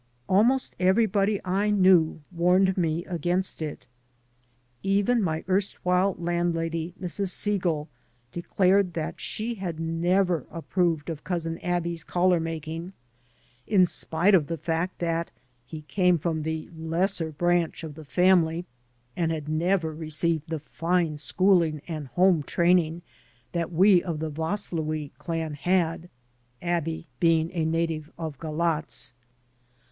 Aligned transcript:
Almost 0.27 0.75
everybody 0.79 1.39
I 1.45 1.69
knew 1.69 2.21
warned 2.31 2.75
me 2.75 3.05
against 3.05 3.61
it. 3.61 3.85
Even 4.81 5.21
my 5.21 5.43
erstwhile 5.47 6.15
landlady, 6.17 6.95
Mrs. 6.99 7.29
Segal, 7.29 7.87
declared 8.31 8.95
that 8.95 9.21
she 9.21 9.53
had 9.53 9.79
never 9.79 10.47
approved 10.49 11.11
of 11.11 11.23
Cousin 11.23 11.59
Aby's 11.61 12.03
collar 12.03 12.39
making, 12.39 12.93
in 13.67 13.85
spite 13.85 14.33
of 14.33 14.47
the 14.47 14.57
fact 14.57 14.97
that 14.97 15.29
he 15.67 15.83
came 15.83 16.17
from 16.17 16.41
the 16.41 16.67
lesser 16.75 17.31
branch 17.31 17.83
of 17.83 17.93
the 17.93 18.03
family 18.03 18.65
and 19.15 19.31
had 19.31 19.47
never 19.47 19.93
received 19.93 20.49
the 20.49 20.57
fine 20.57 21.19
schooling 21.19 21.79
and 21.87 22.07
home 22.07 22.41
training 22.41 23.03
that 23.51 23.71
we 23.71 24.01
of 24.01 24.17
the 24.17 24.31
Vaslui 24.31 25.11
clan 25.19 25.53
had 25.53 26.09
(Aby 26.59 27.05
be 27.19 27.39
ing 27.39 27.51
a 27.53 27.65
native 27.65 28.09
of 28.17 28.39
Galatz). 28.39 29.13